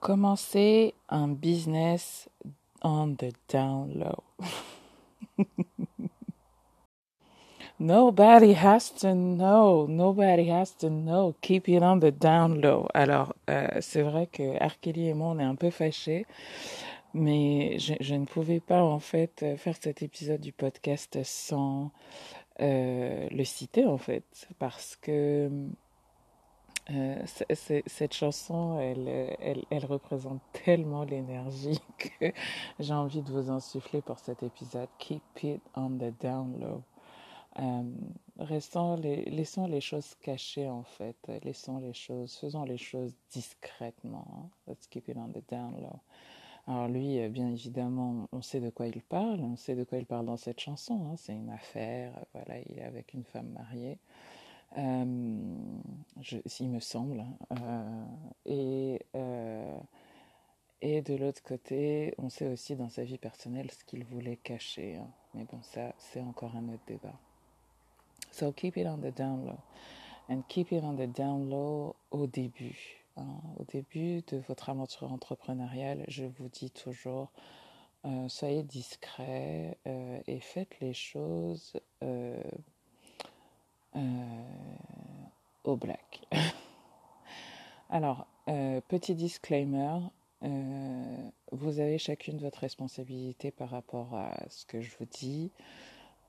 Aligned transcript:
Commencer 0.00 0.94
un 1.10 1.28
business 1.28 2.28
on 2.82 3.16
the 3.16 3.32
down 3.48 3.92
low. 3.94 4.22
Nobody 7.78 8.54
has 8.54 8.90
to 9.00 9.14
know. 9.14 9.86
Nobody 9.86 10.48
has 10.48 10.72
to 10.80 10.88
know. 10.88 11.34
Keep 11.42 11.68
it 11.68 11.82
on 11.82 12.00
the 12.00 12.10
down 12.10 12.62
low. 12.62 12.88
Alors, 12.94 13.34
euh, 13.50 13.68
c'est 13.80 14.00
vrai 14.02 14.26
que 14.26 14.62
Arkeli 14.62 15.08
et 15.08 15.14
moi, 15.14 15.28
on 15.28 15.38
est 15.38 15.44
un 15.44 15.54
peu 15.54 15.70
fâchés, 15.70 16.24
mais 17.12 17.78
je, 17.78 18.14
ne 18.14 18.24
pouvais 18.24 18.60
pas, 18.60 18.82
en 18.82 19.00
fait, 19.00 19.44
faire 19.58 19.76
cet 19.80 20.02
épisode 20.02 20.40
du 20.40 20.52
podcast 20.52 21.18
sans 21.24 21.90
euh, 22.60 23.28
le 23.30 23.44
citer, 23.44 23.84
en 23.84 23.98
fait, 23.98 24.48
parce 24.58 24.96
que 24.96 25.50
euh, 26.90 27.16
cette 27.86 28.14
chanson, 28.14 28.78
elle, 28.80 29.84
représente 29.84 30.40
tellement 30.64 31.04
l'énergie 31.04 31.80
que 31.98 32.32
j'ai 32.78 32.94
envie 32.94 33.22
de 33.22 33.30
vous 33.30 33.50
insuffler 33.50 34.00
pour 34.02 34.18
cet 34.18 34.42
épisode. 34.42 34.88
Keep 34.98 35.22
it 35.42 35.62
on 35.76 35.90
the 35.90 36.12
down 36.20 36.58
low. 36.60 36.82
Euh, 37.58 37.82
restons 38.38 38.94
laissons 38.96 39.66
les 39.66 39.80
choses 39.80 40.14
cachées 40.22 40.68
en 40.68 40.84
fait, 40.84 41.16
laissons 41.42 41.78
les 41.78 41.92
choses, 41.92 42.36
faisons 42.36 42.64
les 42.64 42.78
choses 42.78 43.12
discrètement. 43.32 44.26
Hein. 44.34 44.48
Let's 44.68 44.86
keep 44.86 45.08
it 45.08 45.16
on 45.16 45.28
the 45.28 45.42
down 45.50 45.80
low. 45.80 46.00
Alors 46.66 46.88
lui, 46.88 47.20
euh, 47.20 47.28
bien 47.28 47.48
évidemment, 47.48 48.28
on 48.32 48.42
sait 48.42 48.60
de 48.60 48.70
quoi 48.70 48.86
il 48.86 49.02
parle, 49.02 49.40
on 49.40 49.56
sait 49.56 49.74
de 49.74 49.84
quoi 49.84 49.98
il 49.98 50.06
parle 50.06 50.26
dans 50.26 50.36
cette 50.36 50.60
chanson. 50.60 51.06
Hein. 51.06 51.16
C'est 51.16 51.34
une 51.34 51.50
affaire, 51.50 52.12
voilà, 52.32 52.60
il 52.68 52.78
est 52.78 52.84
avec 52.84 53.14
une 53.14 53.24
femme 53.24 53.48
mariée. 53.50 53.98
Euh, 54.78 55.04
il 56.60 56.68
me 56.68 56.80
semble. 56.80 57.24
Euh, 57.52 58.04
et, 58.46 59.00
euh, 59.16 59.78
et 60.80 61.02
de 61.02 61.14
l'autre 61.14 61.42
côté, 61.42 62.14
on 62.18 62.28
sait 62.28 62.46
aussi 62.46 62.76
dans 62.76 62.88
sa 62.88 63.04
vie 63.04 63.18
personnelle 63.18 63.70
ce 63.70 63.84
qu'il 63.84 64.04
voulait 64.04 64.36
cacher. 64.36 64.96
Hein. 64.96 65.08
Mais 65.34 65.44
bon, 65.44 65.60
ça, 65.62 65.92
c'est 65.98 66.20
encore 66.20 66.56
un 66.56 66.68
autre 66.68 66.84
débat. 66.86 67.18
So 68.32 68.52
keep 68.52 68.76
it 68.76 68.86
on 68.86 68.98
the 68.98 69.14
down 69.14 69.44
low. 69.44 69.58
And 70.28 70.42
keep 70.48 70.70
it 70.70 70.84
on 70.84 70.94
the 70.94 71.10
down 71.10 71.50
low 71.50 71.96
au 72.12 72.26
début. 72.26 73.04
Hein. 73.16 73.40
Au 73.58 73.64
début 73.64 74.22
de 74.28 74.38
votre 74.48 74.70
aventure 74.70 75.12
entrepreneuriale, 75.12 76.04
je 76.06 76.24
vous 76.24 76.48
dis 76.48 76.70
toujours, 76.70 77.32
soyez 78.28 78.62
discret 78.62 79.76
et 79.84 80.38
faites 80.38 80.78
les 80.80 80.94
choses 80.94 81.72
au 83.94 85.76
black. 85.76 86.26
Alors, 87.90 88.26
petit 88.88 89.14
disclaimer, 89.14 89.98
vous 91.52 91.80
avez 91.80 91.98
chacune 91.98 92.38
votre 92.38 92.60
responsabilité 92.60 93.50
par 93.50 93.70
rapport 93.70 94.14
à 94.14 94.34
ce 94.48 94.64
que 94.66 94.80
je 94.80 94.90
vous 94.98 95.06
dis. 95.06 95.50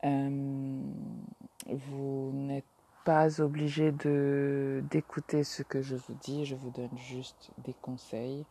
vous 0.03 2.31
n'êtes 2.33 2.65
pas 3.03 3.41
obligé 3.41 3.91
d'écouter 3.91 5.43
ce 5.43 5.63
que 5.63 5.81
je 5.81 5.95
vous 5.95 6.13
dis, 6.21 6.45
je 6.45 6.55
vous 6.55 6.69
donne 6.69 6.95
juste 6.97 7.51
des 7.59 7.73
conseils 7.73 8.45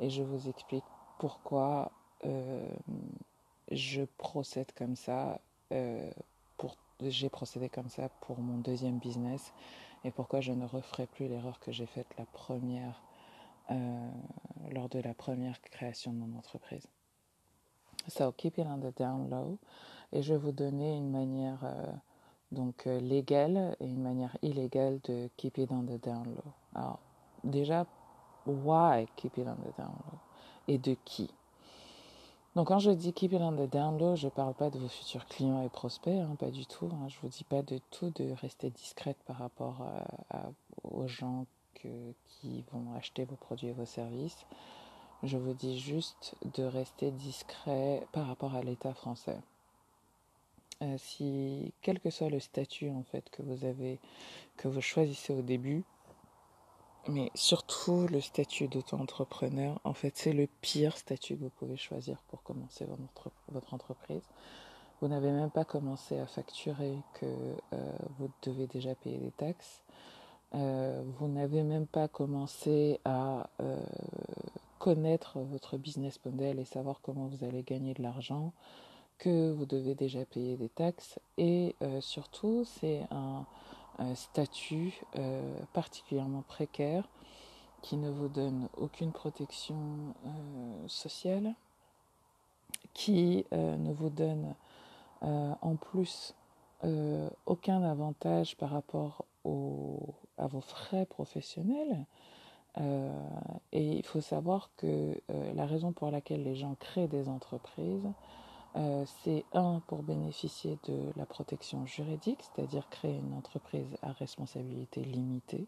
et 0.00 0.10
je 0.10 0.22
vous 0.22 0.48
explique 0.48 0.84
pourquoi 1.18 1.92
euh, 2.24 2.66
je 3.70 4.02
procède 4.18 4.72
comme 4.74 4.96
ça. 4.96 5.40
Euh, 7.02 7.10
j'ai 7.10 7.28
procédé 7.28 7.68
comme 7.68 7.88
ça 7.88 8.08
pour 8.20 8.38
mon 8.40 8.58
deuxième 8.58 8.98
business 8.98 9.52
et 10.04 10.10
pourquoi 10.10 10.40
je 10.40 10.52
ne 10.52 10.66
referai 10.66 11.06
plus 11.06 11.28
l'erreur 11.28 11.58
que 11.60 11.72
j'ai 11.72 11.86
faite 11.86 12.08
la 12.18 12.26
première 12.26 13.02
euh, 13.70 14.10
lors 14.70 14.88
de 14.88 14.98
la 14.98 15.14
première 15.14 15.60
création 15.60 16.12
de 16.12 16.18
mon 16.18 16.36
entreprise. 16.36 16.88
So 18.08 18.32
keep 18.32 18.58
it 18.58 18.66
on 18.66 18.78
the 18.78 18.96
down 18.96 19.28
low 19.28 19.58
et 20.12 20.22
je 20.22 20.32
vais 20.32 20.38
vous 20.38 20.52
donner 20.52 20.96
une 20.96 21.10
manière 21.10 21.64
donc 22.52 22.86
euh, 22.86 23.00
légale 23.00 23.76
et 23.80 23.86
une 23.86 24.02
manière 24.02 24.36
illégale 24.42 25.00
de 25.04 25.28
keep 25.36 25.58
it 25.58 25.70
on 25.70 25.84
the 25.84 26.02
down 26.02 26.24
low. 26.24 26.52
Alors 26.74 26.98
déjà, 27.44 27.86
why 28.46 29.06
keep 29.16 29.36
it 29.38 29.46
on 29.46 29.56
the 29.56 29.76
down 29.76 29.94
low? 30.10 30.18
Et 30.66 30.78
de 30.78 30.96
qui? 31.04 31.30
Donc 32.56 32.68
quand 32.68 32.78
je 32.78 32.90
dis 32.90 33.12
keep 33.12 33.32
it 33.32 33.40
on 33.40 33.52
the 33.52 33.70
down 33.70 33.98
low, 33.98 34.16
je 34.16 34.26
ne 34.26 34.30
parle 34.30 34.54
pas 34.54 34.70
de 34.70 34.78
vos 34.78 34.88
futurs 34.88 35.26
clients 35.26 35.62
et 35.62 35.68
prospects, 35.68 36.12
hein, 36.12 36.36
pas 36.38 36.50
du 36.50 36.66
tout. 36.66 36.90
Hein, 36.92 37.08
je 37.08 37.16
ne 37.16 37.20
vous 37.22 37.28
dis 37.28 37.44
pas 37.44 37.62
de 37.62 37.78
tout 37.90 38.10
de 38.16 38.32
rester 38.32 38.70
discrète 38.70 39.18
par 39.26 39.38
rapport 39.38 39.82
à, 40.30 40.50
aux 40.82 41.06
gens 41.06 41.46
que, 41.74 41.88
qui 42.28 42.64
vont 42.72 42.94
acheter 42.96 43.24
vos 43.24 43.36
produits 43.36 43.68
et 43.68 43.72
vos 43.72 43.86
services. 43.86 44.46
Je 45.22 45.36
vous 45.36 45.52
dis 45.52 45.78
juste 45.78 46.34
de 46.56 46.64
rester 46.64 47.10
discret 47.10 48.06
par 48.12 48.26
rapport 48.26 48.54
à 48.54 48.62
l'État 48.62 48.94
français. 48.94 49.38
Euh, 50.82 50.96
si 50.96 51.74
quel 51.82 52.00
que 52.00 52.08
soit 52.08 52.30
le 52.30 52.40
statut 52.40 52.88
en 52.88 53.02
fait 53.02 53.28
que 53.30 53.42
vous 53.42 53.66
avez, 53.66 53.98
que 54.56 54.66
vous 54.66 54.80
choisissez 54.80 55.34
au 55.34 55.42
début, 55.42 55.84
mais 57.08 57.30
surtout 57.34 58.06
le 58.08 58.20
statut 58.20 58.68
d'auto-entrepreneur, 58.68 59.80
en 59.84 59.94
fait 59.94 60.16
c'est 60.16 60.32
le 60.32 60.46
pire 60.60 60.96
statut 60.96 61.36
que 61.36 61.44
vous 61.44 61.50
pouvez 61.50 61.76
choisir 61.76 62.18
pour 62.28 62.42
commencer 62.42 62.86
votre, 63.48 63.74
entreprise. 63.74 64.22
Vous 65.00 65.08
n'avez 65.08 65.30
même 65.30 65.50
pas 65.50 65.64
commencé 65.64 66.18
à 66.18 66.26
facturer 66.26 66.94
que 67.14 67.26
euh, 67.72 67.92
vous 68.18 68.30
devez 68.42 68.66
déjà 68.66 68.94
payer 68.94 69.18
des 69.18 69.30
taxes. 69.30 69.82
Euh, 70.54 71.02
vous 71.18 71.28
n'avez 71.28 71.62
même 71.62 71.86
pas 71.86 72.06
commencé 72.06 73.00
à 73.04 73.48
euh, 73.60 73.80
connaître 74.78 75.38
votre 75.38 75.78
business 75.78 76.20
model 76.24 76.58
et 76.58 76.64
savoir 76.64 77.00
comment 77.02 77.28
vous 77.28 77.44
allez 77.44 77.62
gagner 77.62 77.94
de 77.94 78.02
l'argent 78.02 78.52
que 79.16 79.52
vous 79.52 79.64
devez 79.64 79.94
déjà 79.94 80.24
payer 80.24 80.56
des 80.56 80.70
taxes 80.70 81.18
et 81.36 81.76
surtout 82.00 82.64
c'est 82.64 83.02
un, 83.10 83.44
statut 84.14 85.00
euh, 85.16 85.60
particulièrement 85.72 86.42
précaire 86.42 87.08
qui 87.82 87.96
ne 87.96 88.10
vous 88.10 88.28
donne 88.28 88.68
aucune 88.76 89.12
protection 89.12 89.76
euh, 90.26 90.88
sociale, 90.88 91.54
qui 92.92 93.46
euh, 93.52 93.76
ne 93.76 93.92
vous 93.92 94.10
donne 94.10 94.54
en 95.22 95.76
plus 95.76 96.34
aucun 97.44 97.82
avantage 97.82 98.56
par 98.56 98.70
rapport 98.70 99.26
à 100.38 100.46
vos 100.46 100.62
frais 100.62 101.04
professionnels. 101.04 102.06
et 102.78 103.98
il 103.98 104.02
faut 104.06 104.22
savoir 104.22 104.70
que 104.78 105.20
la 105.28 105.66
raison 105.66 105.92
pour 105.92 106.10
laquelle 106.10 106.42
les 106.42 106.56
gens 106.56 106.74
créent 106.80 107.06
des 107.06 107.28
entreprises, 107.28 108.08
euh, 108.76 109.04
c'est 109.22 109.44
un 109.52 109.82
pour 109.86 110.02
bénéficier 110.02 110.78
de 110.84 111.12
la 111.16 111.26
protection 111.26 111.86
juridique, 111.86 112.40
c'est-à-dire 112.42 112.88
créer 112.88 113.18
une 113.18 113.34
entreprise 113.34 113.96
à 114.02 114.12
responsabilité 114.12 115.02
limitée, 115.02 115.66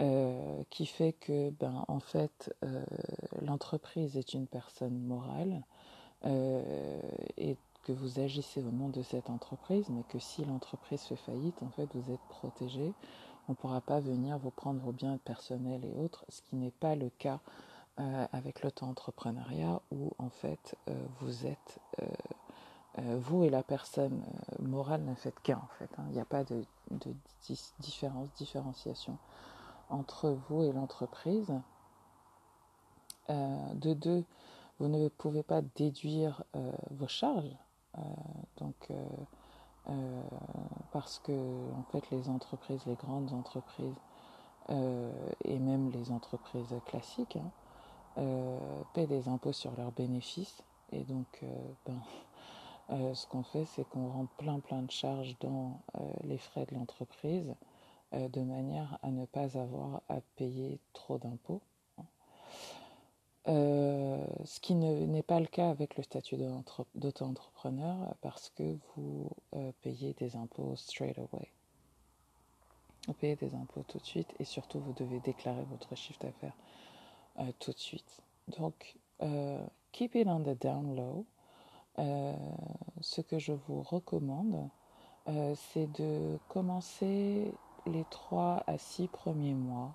euh, 0.00 0.62
qui 0.68 0.84
fait 0.84 1.14
que, 1.14 1.50
ben, 1.50 1.84
en 1.88 2.00
fait, 2.00 2.54
euh, 2.64 2.84
l'entreprise 3.40 4.16
est 4.16 4.34
une 4.34 4.46
personne 4.46 4.98
morale 4.98 5.62
et 7.36 7.56
que 7.84 7.92
vous 7.92 8.18
agissez 8.18 8.60
au 8.60 8.72
nom 8.72 8.88
de 8.88 9.02
cette 9.02 9.30
entreprise, 9.30 9.88
mais 9.90 10.02
que 10.08 10.18
si 10.18 10.44
l'entreprise 10.44 11.02
fait 11.02 11.14
faillite, 11.14 11.62
en 11.62 11.68
fait, 11.68 11.88
vous 11.94 12.10
êtes 12.12 12.24
protégé. 12.28 12.92
On 13.48 13.52
ne 13.52 13.56
pourra 13.56 13.80
pas 13.80 14.00
venir 14.00 14.38
vous 14.38 14.50
prendre 14.50 14.80
vos 14.80 14.90
biens 14.90 15.18
personnels 15.24 15.84
et 15.84 15.96
autres, 16.00 16.24
ce 16.28 16.42
qui 16.42 16.56
n'est 16.56 16.72
pas 16.72 16.96
le 16.96 17.10
cas 17.10 17.38
euh, 17.98 18.26
avec 18.32 18.62
l'auto-entrepreneuriat 18.62 19.80
où 19.90 20.12
en 20.18 20.28
fait 20.28 20.76
euh, 20.90 21.06
vous 21.20 21.46
êtes, 21.46 21.78
euh, 22.02 23.18
vous 23.18 23.44
et 23.44 23.48
la 23.48 23.62
personne 23.62 24.22
morale 24.60 25.02
ne 25.02 25.14
faites 25.14 25.40
qu'un 25.40 25.56
en 25.56 25.68
fait. 25.78 25.88
Hein. 25.96 26.04
Il 26.08 26.12
n'y 26.12 26.20
a 26.20 26.26
pas 26.26 26.44
de, 26.44 26.62
de 26.90 27.14
différence, 27.80 28.28
différenciation 28.36 29.16
entre 29.88 30.36
vous 30.48 30.64
et 30.64 30.72
l'entreprise. 30.72 31.50
De 33.30 33.94
deux, 33.94 34.24
vous 34.78 34.88
ne 34.88 35.08
pouvez 35.08 35.42
pas 35.42 35.62
déduire 35.74 36.44
vos 36.90 37.08
charges. 37.08 37.56
donc 38.58 38.92
parce 40.92 41.18
que 41.20 41.32
en 41.32 41.82
fait 41.90 42.10
les 42.10 42.28
entreprises, 42.28 42.84
les 42.86 42.94
grandes 42.94 43.32
entreprises 43.32 43.96
et 44.68 45.58
même 45.58 45.90
les 45.90 46.12
entreprises 46.12 46.74
classiques, 46.84 47.36
hein, 47.36 47.50
euh, 48.18 48.58
paient 48.94 49.06
des 49.06 49.28
impôts 49.28 49.52
sur 49.52 49.76
leurs 49.76 49.92
bénéfices. 49.92 50.62
Et 50.92 51.02
donc, 51.04 51.26
euh, 51.42 51.46
ben, 51.86 52.00
euh, 52.90 53.14
ce 53.14 53.26
qu'on 53.26 53.42
fait, 53.42 53.64
c'est 53.64 53.88
qu'on 53.88 54.08
rend 54.08 54.26
plein 54.38 54.60
plein 54.60 54.82
de 54.82 54.90
charges 54.90 55.36
dans 55.40 55.80
les 56.24 56.38
frais 56.38 56.66
de 56.66 56.74
l'entreprise 56.74 57.54
de 58.12 58.40
manière 58.40 58.98
à 59.02 59.10
ne 59.10 59.26
pas 59.26 59.58
avoir 59.58 60.00
à 60.08 60.20
payer 60.36 60.78
trop 60.92 61.18
d'impôts. 61.18 61.60
Euh, 63.48 64.24
ce 64.44 64.58
qui 64.58 64.74
n'est 64.74 65.22
pas 65.22 65.38
le 65.38 65.46
cas 65.46 65.70
avec 65.70 65.96
le 65.96 66.02
statut 66.02 66.36
d'auto-entrepreneur 66.96 68.14
parce 68.20 68.50
que 68.50 68.76
vous 68.96 69.30
euh, 69.54 69.70
payez 69.82 70.14
des 70.14 70.34
impôts 70.34 70.74
straight 70.74 71.16
away. 71.18 71.48
Vous 73.06 73.12
payez 73.12 73.36
des 73.36 73.54
impôts 73.54 73.84
tout 73.86 73.98
de 73.98 74.04
suite 74.04 74.34
et 74.40 74.44
surtout 74.44 74.80
vous 74.80 74.94
devez 74.94 75.20
déclarer 75.20 75.62
votre 75.70 75.94
chiffre 75.94 76.18
d'affaires 76.20 76.56
tout 77.58 77.72
de 77.72 77.78
suite. 77.78 78.22
Donc, 78.58 78.96
keep 79.92 80.14
it 80.14 80.26
on 80.26 80.40
the 80.40 80.58
down 80.60 80.96
low. 80.96 81.24
ce 83.00 83.20
que 83.20 83.38
je 83.38 83.52
vous 83.52 83.82
recommande, 83.82 84.68
c'est 85.54 85.90
de 85.92 86.38
commencer 86.48 87.52
les 87.86 88.04
3 88.10 88.62
à 88.66 88.78
6 88.78 89.08
premiers 89.08 89.54
mois 89.54 89.94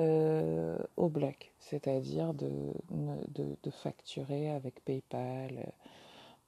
euh, 0.00 0.78
au 0.96 1.08
black, 1.08 1.52
c'est-à-dire 1.58 2.32
de, 2.32 2.50
de, 2.90 3.70
facturer 3.70 4.50
avec 4.50 4.82
PayPal, 4.84 5.72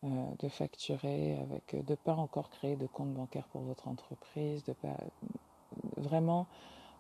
euh, 0.03 0.09
de 0.39 0.49
facturer 0.49 1.39
avec, 1.39 1.85
de 1.85 1.93
ne 1.93 1.97
pas 1.97 2.15
encore 2.15 2.49
créer 2.49 2.77
de 2.77 2.87
compte 2.87 3.13
bancaire 3.13 3.47
pour 3.49 3.61
votre 3.63 3.89
entreprise, 3.89 4.65
de 4.65 4.73
pas 4.73 4.97
vraiment 5.99 6.47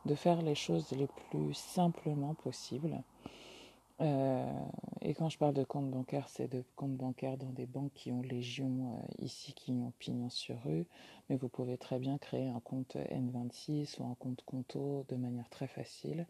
de 0.06 0.14
faire 0.14 0.42
les 0.42 0.54
choses 0.54 0.90
les 0.92 1.06
plus 1.06 1.54
simplement 1.54 2.34
possibles. 2.34 3.02
Euh, 4.00 4.50
et 5.02 5.14
quand 5.14 5.28
je 5.28 5.38
parle 5.38 5.54
de 5.54 5.62
compte 5.62 5.90
bancaire, 5.90 6.28
c'est 6.28 6.48
de 6.48 6.64
compte 6.74 6.96
bancaire 6.96 7.36
dans 7.36 7.50
des 7.50 7.66
banques 7.66 7.92
qui 7.94 8.10
ont 8.10 8.22
légion 8.22 9.00
ici, 9.18 9.52
qui 9.54 9.70
ont 9.70 9.92
pignon 9.98 10.30
sur 10.30 10.60
rue, 10.64 10.86
mais 11.28 11.36
vous 11.36 11.48
pouvez 11.48 11.78
très 11.78 11.98
bien 11.98 12.18
créer 12.18 12.48
un 12.48 12.60
compte 12.60 12.96
N26 12.96 14.00
ou 14.00 14.04
un 14.10 14.16
compte 14.18 14.42
Conto 14.44 15.04
de 15.08 15.16
manière 15.16 15.48
très 15.48 15.68
facile 15.68 16.26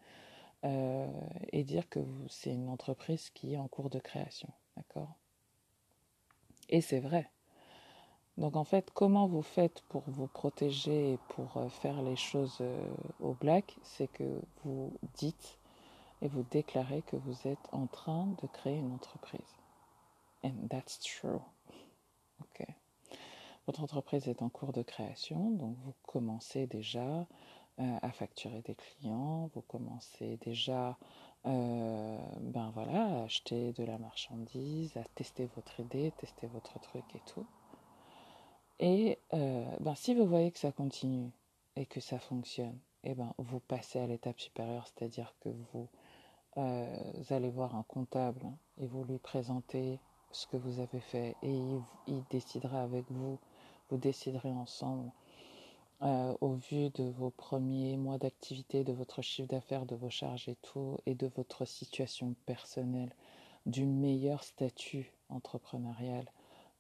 euh, 0.64 1.06
et 1.52 1.62
dire 1.62 1.88
que 1.88 2.00
c'est 2.28 2.52
une 2.52 2.68
entreprise 2.68 3.30
qui 3.30 3.54
est 3.54 3.58
en 3.58 3.68
cours 3.68 3.90
de 3.90 3.98
création. 3.98 4.48
D'accord? 4.76 5.14
Et 6.70 6.80
c'est 6.80 7.00
vrai. 7.00 7.30
Donc 8.36 8.56
en 8.56 8.64
fait, 8.64 8.90
comment 8.94 9.28
vous 9.28 9.42
faites 9.42 9.82
pour 9.82 10.02
vous 10.08 10.26
protéger 10.26 11.12
et 11.12 11.18
pour 11.28 11.56
euh, 11.56 11.68
faire 11.68 12.02
les 12.02 12.16
choses 12.16 12.58
euh, 12.60 12.94
au 13.20 13.32
black 13.34 13.76
C'est 13.82 14.08
que 14.08 14.40
vous 14.64 14.92
dites 15.14 15.58
et 16.20 16.28
vous 16.28 16.44
déclarez 16.50 17.02
que 17.02 17.16
vous 17.16 17.46
êtes 17.46 17.68
en 17.70 17.86
train 17.86 18.26
de 18.42 18.48
créer 18.48 18.76
une 18.76 18.92
entreprise. 18.92 19.40
And 20.42 20.68
that's 20.68 20.98
true. 20.98 21.40
Ok. 22.40 22.66
Votre 23.66 23.82
entreprise 23.82 24.26
est 24.26 24.42
en 24.42 24.48
cours 24.48 24.72
de 24.72 24.82
création, 24.82 25.50
donc 25.52 25.76
vous 25.84 25.94
commencez 26.04 26.66
déjà 26.66 27.26
euh, 27.78 27.98
à 28.02 28.10
facturer 28.10 28.62
des 28.62 28.74
clients, 28.74 29.48
vous 29.54 29.62
commencez 29.62 30.36
déjà 30.38 30.98
ben 31.44 32.70
voilà, 32.72 33.04
à 33.04 33.24
acheter 33.24 33.74
de 33.74 33.84
la 33.84 33.98
marchandise, 33.98 34.96
à 34.96 35.04
tester 35.14 35.46
votre 35.54 35.78
idée, 35.78 36.10
tester 36.16 36.46
votre 36.46 36.80
truc 36.80 37.04
et 37.14 37.20
tout. 37.26 37.46
Et 38.80 39.18
euh, 39.32 39.64
ben, 39.80 39.94
si 39.94 40.14
vous 40.14 40.26
voyez 40.26 40.50
que 40.50 40.58
ça 40.58 40.72
continue 40.72 41.30
et 41.76 41.86
que 41.86 42.00
ça 42.00 42.18
fonctionne, 42.18 42.78
eh 43.04 43.14
ben, 43.14 43.32
vous 43.38 43.60
passez 43.60 43.98
à 43.98 44.06
l'étape 44.06 44.40
supérieure, 44.40 44.86
c'est-à-dire 44.86 45.34
que 45.40 45.50
vous, 45.72 45.88
allez 47.30 47.50
voir 47.50 47.74
un 47.74 47.82
comptable 47.82 48.46
et 48.78 48.86
vous 48.86 49.04
lui 49.04 49.18
présentez 49.18 49.98
ce 50.30 50.46
que 50.46 50.56
vous 50.56 50.78
avez 50.78 51.00
fait 51.00 51.34
et 51.42 51.58
il 52.06 52.22
décidera 52.30 52.82
avec 52.82 53.04
vous. 53.10 53.38
Vous 53.90 53.96
déciderez 53.96 54.50
ensemble 54.50 55.10
euh, 56.02 56.34
au 56.40 56.54
vu 56.54 56.90
de 56.90 57.04
vos 57.04 57.30
premiers 57.30 57.96
mois 57.96 58.18
d'activité, 58.18 58.84
de 58.84 58.92
votre 58.92 59.22
chiffre 59.22 59.48
d'affaires, 59.48 59.86
de 59.86 59.94
vos 59.94 60.10
charges 60.10 60.48
et 60.48 60.56
tout, 60.56 60.98
et 61.06 61.14
de 61.14 61.30
votre 61.36 61.64
situation 61.64 62.34
personnelle, 62.46 63.14
du 63.64 63.86
meilleur 63.86 64.42
statut 64.44 65.12
entrepreneurial 65.28 66.26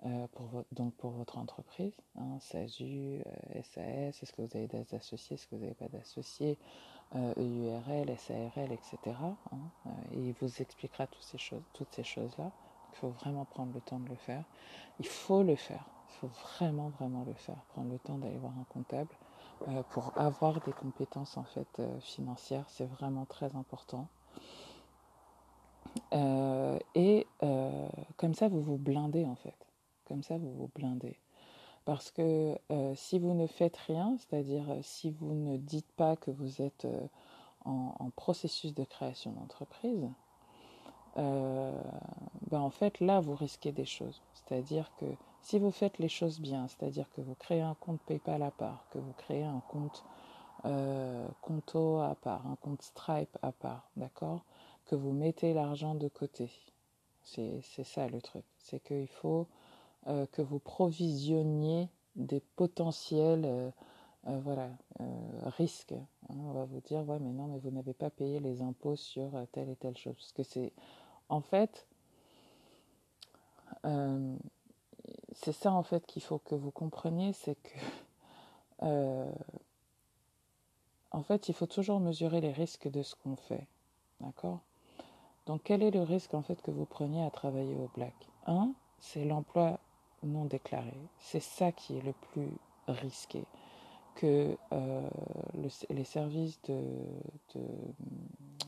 euh, 0.04 0.26
pour 0.32 0.46
votre, 0.46 0.68
donc 0.72 0.94
pour 0.94 1.10
votre 1.10 1.38
entreprise, 1.38 1.94
hein, 2.16 2.38
SASU, 2.40 3.22
SAS, 3.62 3.78
euh, 3.78 4.08
est-ce 4.08 4.32
que 4.32 4.42
vous 4.42 4.56
avez 4.56 4.66
des 4.66 4.94
associés, 4.94 5.34
est-ce 5.34 5.46
que 5.46 5.56
vous 5.56 5.62
n'avez 5.62 5.74
pas 5.74 5.88
d'associés, 5.88 6.58
EURL, 7.14 8.16
SARL, 8.18 8.72
etc. 8.72 8.96
Hein, 9.52 9.90
et 10.12 10.18
il 10.18 10.34
vous 10.40 10.60
expliquera 10.60 11.06
toutes 11.06 11.22
ces 11.22 11.38
choses, 11.38 11.62
toutes 11.72 11.92
ces 11.92 12.04
choses-là. 12.04 12.50
Il 12.92 12.96
faut 12.96 13.10
vraiment 13.10 13.44
prendre 13.44 13.72
le 13.74 13.80
temps 13.80 13.98
de 13.98 14.08
le 14.08 14.16
faire. 14.16 14.44
Il 15.00 15.06
faut 15.06 15.42
le 15.42 15.56
faire. 15.56 15.84
Il 16.08 16.14
faut 16.16 16.28
vraiment, 16.28 16.90
vraiment 16.90 17.24
le 17.24 17.34
faire. 17.34 17.62
Prendre 17.68 17.90
le 17.90 17.98
temps 17.98 18.18
d'aller 18.18 18.38
voir 18.38 18.52
un 18.58 18.64
comptable 18.64 19.14
euh, 19.68 19.82
pour 19.90 20.12
avoir 20.16 20.60
des 20.60 20.72
compétences 20.72 21.36
en 21.36 21.44
fait 21.44 21.68
euh, 21.78 22.00
financières, 22.00 22.64
c'est 22.68 22.84
vraiment 22.84 23.24
très 23.24 23.54
important. 23.56 24.08
Euh, 26.12 26.78
et 26.94 27.26
comme 28.16 28.34
ça, 28.34 28.48
vous 28.48 28.60
vous 28.60 28.78
blindez 28.78 29.24
en 29.24 29.36
fait. 29.36 29.54
Comme 30.04 30.22
ça, 30.22 30.36
vous 30.38 30.52
vous 30.52 30.70
blindez. 30.74 31.18
Parce 31.84 32.10
que 32.10 32.58
si 32.94 33.18
vous 33.18 33.34
ne 33.34 33.46
faites 33.46 33.76
rien, 33.76 34.16
c'est-à-dire 34.18 34.64
si 34.82 35.10
vous 35.10 35.34
ne 35.34 35.58
dites 35.58 35.90
pas 35.96 36.16
que 36.16 36.30
vous 36.30 36.62
êtes 36.62 36.86
en, 37.66 37.94
en, 37.98 38.10
processus 38.10 38.74
de 38.74 38.84
création 38.84 39.32
d'entreprise, 39.32 40.08
ben 41.16 42.60
en 42.60 42.70
fait 42.70 43.00
là, 43.00 43.20
vous 43.20 43.34
risquez 43.34 43.70
des 43.70 43.84
choses. 43.84 44.22
C'est-à-dire 44.32 44.90
que 44.98 45.04
si 45.44 45.58
vous 45.58 45.70
faites 45.70 45.98
les 45.98 46.08
choses 46.08 46.40
bien, 46.40 46.68
c'est-à-dire 46.68 47.06
que 47.14 47.20
vous 47.20 47.34
créez 47.34 47.60
un 47.60 47.74
compte 47.74 48.00
PayPal 48.00 48.42
à 48.42 48.50
part, 48.50 48.86
que 48.90 48.98
vous 48.98 49.12
créez 49.12 49.44
un 49.44 49.60
compte 49.68 50.02
euh, 50.64 51.28
Conto 51.42 51.98
à 51.98 52.14
part, 52.14 52.46
un 52.46 52.56
compte 52.56 52.80
Stripe 52.80 53.36
à 53.42 53.52
part, 53.52 53.90
d'accord 53.96 54.40
Que 54.86 54.94
vous 54.94 55.12
mettez 55.12 55.52
l'argent 55.52 55.94
de 55.94 56.08
côté. 56.08 56.50
C'est 57.22 57.60
ça 57.84 58.08
le 58.08 58.22
truc. 58.22 58.44
C'est 58.58 58.82
qu'il 58.82 59.08
faut 59.08 59.46
euh, 60.06 60.26
que 60.32 60.42
vous 60.42 60.58
provisionniez 60.58 61.88
des 62.16 62.40
potentiels 62.40 63.44
euh, 63.44 63.70
voilà, 64.26 64.70
risques. 65.58 65.92
Hein. 65.92 66.34
on 66.38 66.52
va 66.52 66.64
vous 66.64 66.80
dire, 66.80 67.06
ouais, 67.08 67.18
mais 67.18 67.32
non, 67.32 67.46
mais 67.46 67.58
vous 67.58 67.70
n'avez 67.70 67.92
pas 67.92 68.08
payé 68.10 68.40
les 68.40 68.62
impôts 68.62 68.96
sur 68.96 69.30
telle 69.52 69.68
et 69.68 69.76
telle 69.76 69.98
chose. 69.98 70.14
Parce 70.14 70.32
que 70.32 70.42
c'est, 70.42 70.72
en 71.28 71.40
fait, 71.40 71.86
c'est 75.34 75.52
ça 75.52 75.72
en 75.72 75.82
fait 75.82 76.06
qu'il 76.06 76.22
faut 76.22 76.38
que 76.38 76.54
vous 76.54 76.70
compreniez, 76.70 77.32
c'est 77.32 77.56
que 77.56 77.78
euh, 78.82 79.32
en 81.10 81.22
fait 81.22 81.48
il 81.48 81.54
faut 81.54 81.66
toujours 81.66 82.00
mesurer 82.00 82.40
les 82.40 82.52
risques 82.52 82.88
de 82.88 83.02
ce 83.02 83.14
qu'on 83.14 83.36
fait, 83.36 83.66
d'accord? 84.20 84.60
Donc 85.46 85.62
quel 85.64 85.82
est 85.82 85.90
le 85.90 86.02
risque 86.02 86.34
en 86.34 86.42
fait 86.42 86.60
que 86.62 86.70
vous 86.70 86.86
preniez 86.86 87.22
à 87.24 87.30
travailler 87.30 87.74
au 87.76 87.90
black? 87.94 88.14
Un, 88.46 88.72
c'est 89.00 89.24
l'emploi 89.24 89.78
non 90.24 90.44
déclaré. 90.44 90.94
C'est 91.18 91.40
ça 91.40 91.72
qui 91.72 91.96
est 91.96 92.02
le 92.02 92.12
plus 92.32 92.50
risqué 92.88 93.44
que 94.14 94.56
euh, 94.72 95.08
les 95.90 96.04
services 96.04 96.60
de, 96.62 96.80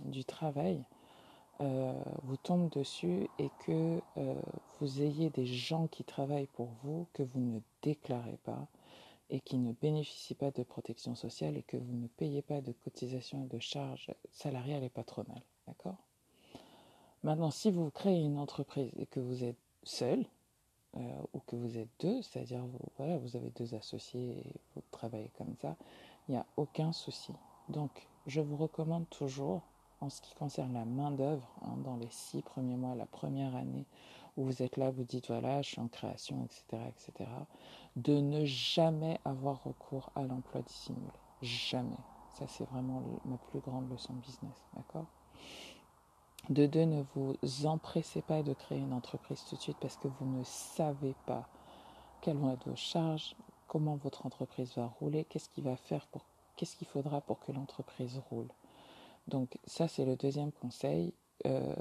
du 0.05 0.25
travail 0.25 0.85
euh, 1.61 1.93
vous 2.25 2.37
tombe 2.37 2.71
dessus 2.71 3.29
et 3.39 3.51
que 3.65 4.01
euh, 4.19 4.35
vous 4.79 5.01
ayez 5.01 5.31
des 5.31 5.47
gens 5.47 5.87
qui 5.87 6.05
travaillent 6.05 6.49
pour 6.49 6.69
vous 6.83 7.07
que 7.15 7.23
vous 7.23 7.41
ne 7.41 7.61
déclarez 7.81 8.39
pas 8.45 8.67
et 9.31 9.41
qui 9.41 9.57
ne 9.57 9.73
bénéficient 9.73 10.35
pas 10.35 10.51
de 10.51 10.63
protection 10.63 11.15
sociale 11.15 11.57
et 11.57 11.63
que 11.63 11.79
vous 11.79 11.97
ne 11.97 12.09
payez 12.09 12.43
pas 12.43 12.61
de 12.61 12.73
cotisations 12.73 13.45
et 13.45 13.49
de 13.49 13.59
charges 13.59 14.13
salariales 14.33 14.85
et 14.85 14.91
patronales. 14.91 15.43
D'accord? 15.67 15.97
Maintenant, 17.23 17.51
si 17.51 17.71
vous 17.71 17.91
créez 17.91 18.21
une 18.21 18.39
entreprise 18.39 18.93
et 18.99 19.07
que 19.07 19.19
vous 19.19 19.43
êtes 19.43 19.57
seul, 19.83 20.27
euh, 20.97 21.23
ou 21.35 21.41
que 21.47 21.57
vous 21.57 21.79
êtes 21.79 21.89
deux, 22.01 22.23
c'est-à-dire 22.23 22.65
voilà, 22.97 23.19
vous 23.19 23.37
avez 23.37 23.51
deux 23.51 23.75
associés 23.75 24.39
et 24.39 24.55
vous 24.75 24.83
travaillez 24.91 25.31
comme 25.39 25.55
ça, 25.61 25.77
il 26.29 26.33
n'y 26.33 26.39
a 26.39 26.47
aucun 26.57 26.93
souci. 26.93 27.33
Donc, 27.69 28.09
je 28.27 28.41
vous 28.41 28.57
recommande 28.57 29.09
toujours 29.11 29.63
en 30.01 30.11
ce 30.11 30.21
qui 30.21 30.35
concerne 30.35 30.75
la 30.75 30.85
main-d'œuvre, 30.85 31.49
hein, 31.63 31.77
dans 31.85 31.97
les 31.97 32.11
six 32.11 32.43
premiers 32.43 32.77
mois, 32.77 32.95
la 32.95 33.07
première 33.07 33.55
année 33.57 33.87
où 34.37 34.45
vous 34.45 34.63
êtes 34.63 34.77
là, 34.77 34.91
vous 34.91 35.05
dites 35.05 35.29
voilà, 35.29 35.63
je 35.63 35.71
suis 35.71 35.81
en 35.81 35.89
création, 35.89 36.45
etc., 36.45 36.83
etc., 36.89 37.31
de 37.97 38.21
ne 38.21 38.45
jamais 38.45 39.19
avoir 39.25 39.63
recours 39.65 40.11
à 40.15 40.23
l'emploi 40.23 40.61
dissimulé. 40.63 41.07
Jamais. 41.41 41.97
Ça, 42.35 42.47
c'est 42.47 42.69
vraiment 42.69 43.03
ma 43.25 43.39
plus 43.39 43.61
grande 43.61 43.91
leçon 43.91 44.13
de 44.13 44.21
business, 44.21 44.63
d'accord? 44.75 45.07
De 46.49 46.67
deux, 46.67 46.85
ne 46.85 47.03
vous 47.15 47.37
empressez 47.67 48.23
pas 48.23 48.43
de 48.43 48.55
créer 48.55 48.79
une 48.79 48.93
entreprise 48.93 49.43
tout 49.49 49.57
de 49.57 49.61
suite 49.61 49.79
parce 49.81 49.97
que 49.97 50.07
vous 50.07 50.27
ne 50.27 50.45
savez 50.45 51.15
pas 51.27 51.49
quelles 52.21 52.37
vont 52.37 52.53
être 52.53 52.69
vos 52.69 52.77
charges, 52.77 53.35
comment 53.67 53.97
votre 53.97 54.27
entreprise 54.27 54.73
va 54.77 54.87
rouler, 54.87 55.25
qu'est-ce 55.25 55.49
qu'il 55.49 55.65
va 55.65 55.77
faire 55.77 56.07
pour, 56.07 56.23
qu'est-ce 56.57 56.77
qu'il 56.77 56.87
faudra 56.87 57.21
pour 57.21 57.41
que 57.41 57.51
l'entreprise 57.51 58.21
roule. 58.31 58.49
Donc 59.27 59.59
ça, 59.65 59.89
c'est 59.89 60.05
le 60.05 60.17
deuxième 60.17 60.53
conseil. 60.53 61.13
Euh, 61.47 61.75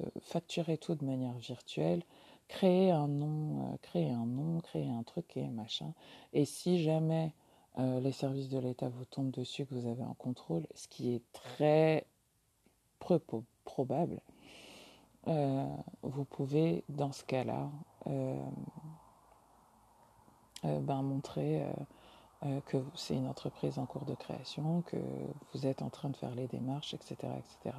euh, 0.00 0.06
facturer 0.20 0.76
tout 0.76 0.96
de 0.96 1.04
manière 1.04 1.38
virtuelle, 1.38 2.02
créer 2.48 2.90
un 2.90 3.06
nom, 3.06 3.72
euh, 3.72 3.76
créer 3.80 4.10
un 4.10 4.26
nom, 4.26 4.60
créer 4.60 4.88
un 4.88 5.04
truc 5.04 5.36
et 5.36 5.48
machin. 5.48 5.94
Et 6.32 6.44
si 6.44 6.82
jamais 6.82 7.32
les 7.76 8.12
services 8.12 8.48
de 8.48 8.58
l'État 8.58 8.88
vous 8.88 9.04
tombent 9.04 9.32
dessus, 9.32 9.66
que 9.66 9.74
vous 9.74 9.88
avez 9.88 10.04
un 10.04 10.14
contrôle, 10.14 10.64
ce 10.76 10.86
qui 10.86 11.12
est 11.12 11.22
très 11.32 12.06
probable, 13.64 14.20
vous 15.26 16.24
pouvez 16.24 16.84
dans 16.88 17.12
ce 17.12 17.24
cas-là 17.24 17.68
ben, 20.62 21.02
montrer 21.02 21.62
euh, 22.44 22.60
que 22.66 22.78
c'est 22.94 23.14
une 23.14 23.26
entreprise 23.26 23.78
en 23.78 23.86
cours 23.86 24.04
de 24.04 24.14
création, 24.14 24.82
que 24.82 24.96
vous 25.52 25.66
êtes 25.66 25.82
en 25.82 25.88
train 25.88 26.10
de 26.10 26.16
faire 26.16 26.34
les 26.34 26.46
démarches, 26.46 26.94
etc., 26.94 27.16
etc. 27.38 27.76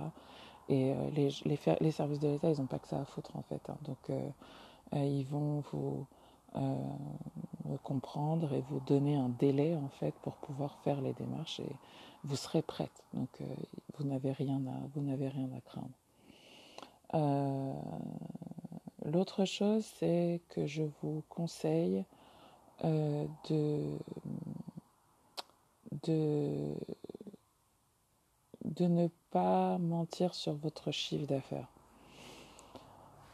Et 0.69 0.93
les, 1.13 1.29
les, 1.45 1.59
les, 1.79 1.91
services 1.91 2.19
de 2.19 2.29
l'État, 2.29 2.49
ils 2.49 2.59
n'ont 2.59 2.65
pas 2.65 2.79
que 2.79 2.87
ça 2.87 2.99
à 2.99 3.05
foutre 3.05 3.35
en 3.35 3.43
fait. 3.43 3.61
Hein. 3.69 3.77
Donc 3.83 4.11
ils 4.93 5.25
vont 5.25 5.63
vous 5.71 6.07
comprendre 7.83 8.53
et 8.53 8.61
vous 8.69 8.79
donner 8.81 9.15
un 9.15 9.29
délai 9.29 9.75
en 9.75 9.89
fait 9.99 10.13
pour 10.21 10.35
pouvoir 10.35 10.77
faire 10.83 11.01
les 11.01 11.13
démarches 11.13 11.59
et 11.59 11.75
vous 12.23 12.35
serez 12.35 12.61
prête. 12.61 13.03
Donc 13.13 13.29
vous 13.97 14.03
n'avez 14.05 14.31
rien 14.31 14.61
à 14.67 14.87
vous 14.93 15.01
n'avez 15.01 15.29
rien 15.29 15.49
à 15.55 15.61
craindre. 15.61 15.89
L'autre 19.05 19.45
chose, 19.45 19.85
c'est 19.99 20.41
que 20.49 20.65
je 20.65 20.81
vous 21.01 21.23
conseille 21.29 22.03
euh, 22.83 23.25
de, 23.49 23.97
de, 26.03 26.73
de 28.63 28.85
ne 28.87 29.07
pas 29.29 29.77
mentir 29.77 30.33
sur 30.33 30.55
votre 30.55 30.89
chiffre 30.89 31.27
d'affaires. 31.27 31.67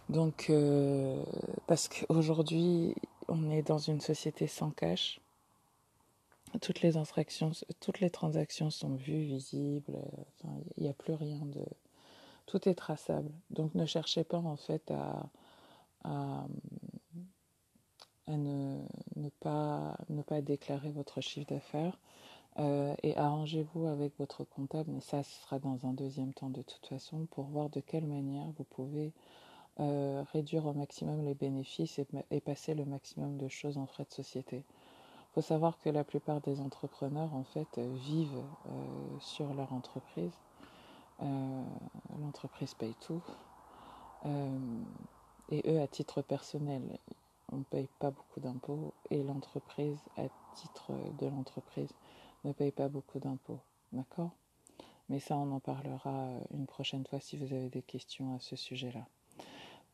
Donc, 0.10 0.48
euh, 0.50 1.24
parce 1.68 1.88
qu'aujourd'hui, 1.88 2.96
on 3.32 3.50
est 3.50 3.62
dans 3.62 3.78
une 3.78 4.02
société 4.02 4.46
sans 4.46 4.72
cash. 4.72 5.22
Toutes 6.62 6.82
les 6.82 6.98
infractions, 6.98 7.52
toutes 7.80 8.02
les 8.02 8.10
transactions 8.10 8.70
sont 8.70 8.96
vues, 8.96 9.24
visibles. 9.24 9.98
il 10.76 10.84
n'y 10.84 10.90
a 10.90 10.94
plus 10.94 11.14
rien 11.14 11.40
de. 11.46 11.64
Tout 12.46 12.68
est 12.68 12.76
traçable. 12.76 13.32
Donc, 13.50 13.74
ne 13.74 13.86
cherchez 13.86 14.26
pas 14.26 14.40
en 14.40 14.58
fait 14.58 14.92
à, 14.92 15.30
ne 18.28 19.30
pas 19.40 20.42
déclarer 20.42 20.92
votre 20.92 21.22
chiffre 21.22 21.48
d'affaires 21.48 21.98
euh, 22.60 22.94
et 23.02 23.16
arrangez-vous 23.16 23.88
avec 23.88 24.18
votre 24.18 24.44
comptable, 24.44 24.92
mais 24.92 25.00
ça, 25.00 25.24
ce 25.24 25.42
sera 25.44 25.60
dans 25.60 25.86
un 25.86 25.94
deuxième 25.94 26.34
temps 26.34 26.50
de 26.50 26.64
toute 26.64 26.86
façon, 26.86 27.28
pour 27.32 27.46
voir 27.46 27.70
de 27.70 27.80
quelle 27.80 28.06
manière 28.06 28.48
vous 28.58 28.66
pouvez 28.66 29.14
euh, 29.80 30.24
réduire 30.34 30.66
au 30.66 30.74
maximum 30.74 31.24
les 31.24 31.34
bénéfices 31.34 32.00
et, 32.30 32.42
passer 32.42 32.74
le 32.74 32.86
maximum 32.86 33.38
de 33.38 33.48
choses 33.48 33.78
en 33.78 33.86
frais 33.86 34.06
de 34.06 34.13
société. 34.13 34.58
Il 34.58 35.34
faut 35.34 35.42
savoir 35.42 35.80
que 35.80 35.90
la 35.90 36.04
plupart 36.04 36.42
des 36.42 36.60
entrepreneurs, 36.60 37.34
en 37.34 37.44
fait, 37.44 37.80
vivent 37.80 38.44
euh, 38.68 39.20
sur 39.20 39.54
leur 39.54 39.74
entreprise. 39.74 40.34
L'entreprise 42.20 42.74
paye 42.74 42.96
tout. 42.96 43.22
Et 45.50 45.62
eux, 45.68 45.80
à 45.80 45.88
titre 45.88 46.24
personnel, 46.24 46.82
on 47.51 47.58
ne 47.58 47.63
paye 47.63 47.88
pas 48.00 48.10
beaucoup 48.10 48.40
d'impôts 48.40 48.94
et 49.10 49.22
l'entreprise, 49.22 50.00
à 50.18 50.24
titre 50.56 50.94
de 51.20 51.28
l'entreprise, 51.28 51.92
ne 52.44 52.54
paye 52.54 52.72
pas 52.72 52.88
beaucoup 52.88 53.20
d'impôts. 53.20 53.60
D'accord? 53.92 54.32
Mais 55.10 55.20
ça, 55.20 55.38
on 55.38 55.51
en 55.51 55.60
parlera 55.60 56.30
une 56.54 56.66
prochaine 56.66 57.06
fois 57.06 57.20
si 57.20 57.36
vous 57.36 57.54
avez 57.54 57.70
des 57.70 57.82
questions 57.82 58.34
à 58.36 58.40
ce 58.40 58.56
sujet-là. 58.56 59.06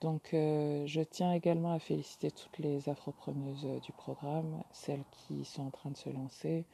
Donc, 0.02 0.34
euh, 0.34 0.86
je 0.86 1.02
tiens 1.02 1.34
également 1.34 1.74
à 1.74 1.80
féliciter 1.80 2.30
toutes 2.32 2.60
les 2.60 2.88
afropreneuses 2.90 3.66
du 3.82 3.92
programme, 3.94 4.64
celles 4.72 5.06
qui 5.12 5.44
sont 5.44 5.64
en 5.64 5.72
train 5.72 5.90
de 5.90 5.98
se 5.98 6.10
lancer, 6.10 6.66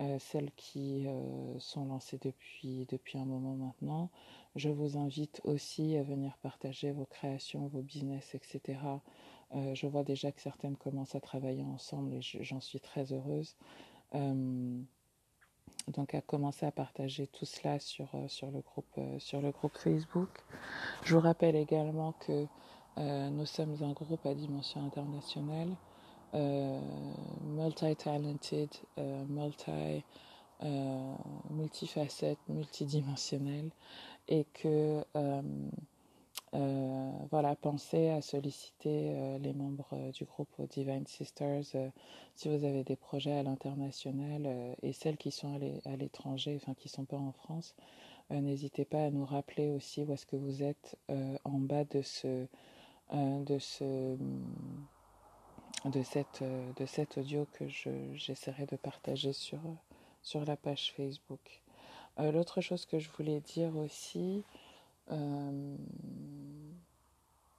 euh, 0.00 0.18
celles 0.18 0.50
qui 0.52 1.06
euh, 1.06 1.58
sont 1.58 1.84
lancées 1.84 2.18
depuis, 2.22 2.86
depuis 2.88 3.18
un 3.18 3.26
moment 3.26 3.54
maintenant, 3.56 4.10
je 4.56 4.70
vous 4.70 4.96
invite 4.96 5.40
aussi 5.44 5.96
à 5.96 6.02
venir 6.02 6.38
partager 6.38 6.92
vos 6.92 7.04
créations, 7.04 7.66
vos 7.66 7.82
business, 7.82 8.34
etc. 8.34 9.02
Euh, 9.54 9.74
je 9.74 9.86
vois 9.86 10.02
déjà 10.04 10.32
que 10.32 10.40
certaines 10.40 10.76
commencent 10.76 11.14
à 11.14 11.20
travailler 11.20 11.64
ensemble 11.64 12.14
et 12.14 12.22
j'en 12.22 12.60
suis 12.60 12.80
très 12.80 13.12
heureuse. 13.12 13.56
Euh, 15.88 15.92
donc 15.92 16.14
à 16.14 16.20
commencer 16.20 16.66
à 16.66 16.70
partager 16.70 17.26
tout 17.26 17.44
cela 17.44 17.78
sur, 17.78 18.08
euh, 18.14 18.28
sur, 18.28 18.50
le, 18.50 18.60
groupe, 18.60 19.00
sur 19.18 19.40
le 19.40 19.50
groupe 19.50 19.76
Facebook. 19.76 20.28
Je 21.04 21.14
vous 21.14 21.20
rappelle 21.20 21.56
également 21.56 22.12
que 22.12 22.46
nous 22.96 23.46
sommes 23.46 23.76
un 23.82 23.92
groupe 23.92 24.26
à 24.26 24.34
dimension 24.34 24.84
internationale, 24.84 25.74
multi-talented, 26.34 28.68
multi, 29.28 30.04
multifacette, 31.50 32.38
multidimensionnel 32.48 33.70
et 34.28 34.44
que 34.54 34.68
euh, 34.68 35.02
euh, 35.16 35.42
voilà, 36.52 37.56
pensez 37.56 38.10
à 38.10 38.20
solliciter 38.20 39.12
euh, 39.14 39.38
les 39.38 39.54
membres 39.54 40.10
du 40.12 40.24
groupe 40.24 40.50
Divine 40.68 41.06
Sisters 41.06 41.64
si 42.34 42.48
vous 42.48 42.64
avez 42.64 42.84
des 42.84 42.96
projets 42.96 43.32
à 43.32 43.42
l'international 43.42 44.76
et 44.82 44.92
celles 44.92 45.16
qui 45.16 45.30
sont 45.30 45.54
à 45.84 45.96
l'étranger, 45.96 46.58
enfin 46.60 46.74
qui 46.74 46.88
ne 46.88 46.92
sont 46.92 47.04
pas 47.04 47.16
en 47.16 47.32
France. 47.32 47.74
N'hésitez 48.30 48.84
pas 48.84 49.04
à 49.04 49.10
nous 49.10 49.24
rappeler 49.24 49.70
aussi 49.70 50.02
où 50.02 50.12
est-ce 50.12 50.26
que 50.26 50.36
vous 50.36 50.62
êtes 50.62 50.96
en 51.44 51.58
bas 51.58 51.84
de 51.84 52.00
ce, 52.00 52.46
de 53.12 53.58
ce 53.58 54.16
de 55.84 56.02
cette, 56.02 56.42
de 56.42 56.86
cet 56.86 57.18
audio 57.18 57.46
que 57.52 57.66
j'essaierai 58.14 58.66
de 58.66 58.76
partager 58.76 59.32
sur, 59.32 59.60
sur 60.22 60.44
la 60.44 60.56
page 60.56 60.92
Facebook. 60.92 61.62
Euh, 62.18 62.30
l'autre 62.30 62.60
chose 62.60 62.86
que 62.86 62.98
je 62.98 63.08
voulais 63.10 63.40
dire 63.40 63.76
aussi, 63.76 64.44
euh, 65.10 65.76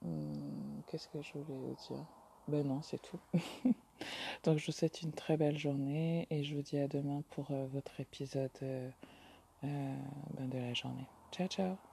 hmm, 0.02 0.82
qu'est-ce 0.88 1.08
que 1.08 1.22
je 1.22 1.38
voulais 1.40 1.76
dire? 1.88 2.06
Ben 2.48 2.66
non, 2.68 2.82
c'est 2.82 3.00
tout. 3.00 3.20
Donc 4.44 4.58
je 4.58 4.66
vous 4.66 4.72
souhaite 4.72 5.02
une 5.02 5.14
très 5.14 5.38
belle 5.38 5.58
journée 5.58 6.28
et 6.30 6.44
je 6.44 6.56
vous 6.56 6.62
dis 6.62 6.78
à 6.78 6.88
demain 6.88 7.24
pour 7.30 7.52
euh, 7.52 7.68
votre 7.68 8.00
épisode 8.00 8.52
ben, 9.62 10.48
de 10.48 10.58
la 10.58 10.74
journée. 10.74 11.10
Ciao 11.32 11.48
ciao 11.48 11.93